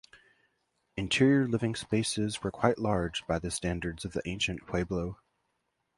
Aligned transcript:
Interior 0.97 1.47
living 1.47 1.75
spaces 1.75 2.41
were 2.41 2.49
quite 2.49 2.79
large 2.79 3.23
by 3.27 3.37
the 3.37 3.51
standards 3.51 4.03
of 4.03 4.13
the 4.13 4.21
Ancient 4.27 4.65
Pueblo. 4.65 5.19